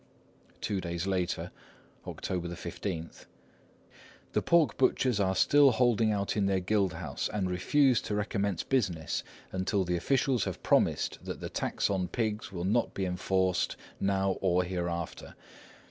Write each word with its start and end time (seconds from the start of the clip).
Two 0.61 0.81
days 0.81 1.05
later, 1.05 1.51
October 2.07 2.47
15:— 2.47 3.27
"The 4.33 4.41
pork 4.41 4.75
butchers 4.75 5.19
are 5.19 5.35
still 5.35 5.69
holding 5.69 6.11
out 6.11 6.35
in 6.35 6.47
their 6.47 6.59
guild 6.59 6.93
house, 6.93 7.29
and 7.31 7.47
refuse 7.51 8.01
to 8.01 8.15
recommence 8.15 8.63
business 8.63 9.23
until 9.51 9.83
the 9.83 9.97
officials 9.97 10.45
have 10.45 10.63
promised 10.63 11.23
that 11.23 11.39
the 11.39 11.49
tax 11.49 11.87
on 11.91 12.07
pigs 12.07 12.51
will 12.51 12.65
not 12.65 12.95
be 12.95 13.05
enforced 13.05 13.75
now 13.99 14.37
or 14.41 14.63
hereafter. 14.63 15.35